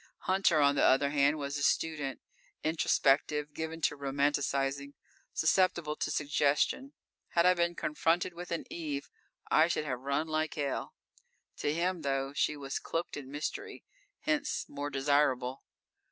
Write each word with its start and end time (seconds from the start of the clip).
Hunter, 0.21 0.59
on 0.61 0.73
the 0.73 0.83
other 0.83 1.11
hand, 1.11 1.37
was 1.37 1.59
a 1.59 1.61
student. 1.61 2.21
Introspective, 2.63 3.53
given 3.53 3.81
to 3.81 3.95
romanticizing. 3.95 4.93
Susceptible 5.31 5.95
to 5.97 6.09
suggestion. 6.09 6.93
Had 7.33 7.45
I 7.45 7.53
been 7.53 7.75
confronted 7.75 8.33
with 8.33 8.49
an 8.51 8.65
Eve, 8.71 9.11
I 9.51 9.67
should 9.67 9.85
have 9.85 9.99
run 9.99 10.27
like 10.27 10.55
hell. 10.55 10.95
To 11.57 11.71
him, 11.71 12.01
though, 12.01 12.33
she 12.33 12.57
was 12.57 12.79
cloaked 12.79 13.15
in 13.15 13.29
mystery; 13.29 13.83
hence, 14.21 14.65
more 14.67 14.89
desirable. 14.89 15.61